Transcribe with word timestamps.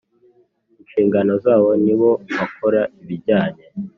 Inshingano 0.81 1.33
zabo 1.43 1.69
ni 1.83 1.93
bo 1.99 2.09
bakora 2.37 2.81
ibijyanye 3.01 3.63